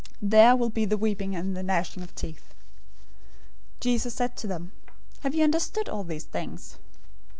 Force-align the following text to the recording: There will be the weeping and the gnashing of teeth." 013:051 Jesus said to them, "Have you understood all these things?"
There 0.19 0.55
will 0.55 0.71
be 0.71 0.85
the 0.85 0.97
weeping 0.97 1.35
and 1.35 1.55
the 1.55 1.61
gnashing 1.61 2.01
of 2.01 2.15
teeth." 2.15 2.55
013:051 3.75 3.79
Jesus 3.81 4.13
said 4.15 4.35
to 4.35 4.47
them, 4.47 4.71
"Have 5.19 5.35
you 5.35 5.43
understood 5.43 5.87
all 5.87 6.03
these 6.03 6.23
things?" 6.23 6.79